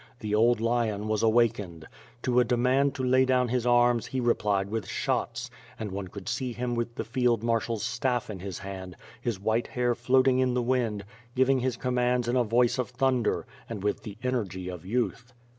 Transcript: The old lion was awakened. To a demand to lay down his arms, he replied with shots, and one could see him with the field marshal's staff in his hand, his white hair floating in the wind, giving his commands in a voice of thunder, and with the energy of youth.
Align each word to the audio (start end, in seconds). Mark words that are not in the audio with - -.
The 0.19 0.33
old 0.33 0.59
lion 0.59 1.07
was 1.07 1.21
awakened. 1.21 1.85
To 2.23 2.39
a 2.39 2.43
demand 2.43 2.95
to 2.95 3.03
lay 3.03 3.23
down 3.23 3.49
his 3.49 3.67
arms, 3.67 4.07
he 4.07 4.19
replied 4.19 4.67
with 4.67 4.87
shots, 4.87 5.51
and 5.79 5.91
one 5.91 6.07
could 6.07 6.27
see 6.27 6.53
him 6.53 6.73
with 6.73 6.95
the 6.95 7.03
field 7.03 7.43
marshal's 7.43 7.83
staff 7.83 8.27
in 8.27 8.39
his 8.39 8.57
hand, 8.57 8.95
his 9.21 9.39
white 9.39 9.67
hair 9.67 9.93
floating 9.93 10.39
in 10.39 10.55
the 10.55 10.63
wind, 10.63 11.05
giving 11.35 11.59
his 11.59 11.77
commands 11.77 12.27
in 12.27 12.35
a 12.35 12.43
voice 12.43 12.79
of 12.79 12.89
thunder, 12.89 13.45
and 13.69 13.83
with 13.83 14.01
the 14.01 14.17
energy 14.23 14.69
of 14.69 14.87
youth. 14.87 15.33